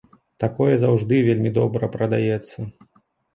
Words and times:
Такое 0.43 0.73
заўжды 0.83 1.19
вельмі 1.27 1.51
добра 1.59 1.91
прадаецца. 1.97 2.57